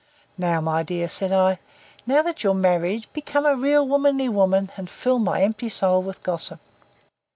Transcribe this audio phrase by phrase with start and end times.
[0.35, 1.59] "Now, my dear," said I.
[2.07, 6.23] "Now that you're married, become a real womanly woman and fill my empty soul with
[6.23, 6.59] gossip."